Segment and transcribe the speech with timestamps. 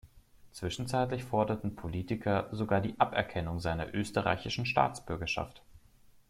[0.51, 5.61] Zwischenzeitlich forderten Politiker sogar die Aberkennung seiner österreichischen Staatsbürgerschaft.